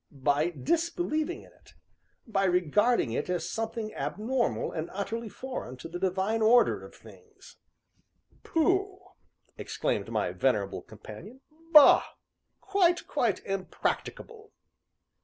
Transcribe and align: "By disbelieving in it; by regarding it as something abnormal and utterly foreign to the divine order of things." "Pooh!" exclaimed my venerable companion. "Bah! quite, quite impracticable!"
"By 0.13 0.49
disbelieving 0.49 1.43
in 1.43 1.51
it; 1.51 1.75
by 2.25 2.45
regarding 2.45 3.11
it 3.11 3.29
as 3.29 3.47
something 3.47 3.93
abnormal 3.93 4.71
and 4.71 4.89
utterly 4.93 5.29
foreign 5.29 5.77
to 5.77 5.87
the 5.87 5.99
divine 5.99 6.41
order 6.41 6.83
of 6.83 6.95
things." 6.95 7.57
"Pooh!" 8.41 8.97
exclaimed 9.59 10.09
my 10.09 10.31
venerable 10.31 10.81
companion. 10.81 11.41
"Bah! 11.71 12.03
quite, 12.61 13.05
quite 13.05 13.45
impracticable!" 13.45 14.51